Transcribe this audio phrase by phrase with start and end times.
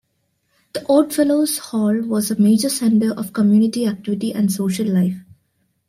[0.73, 5.19] The Oddfellows Hall was a major center of community activity and social life.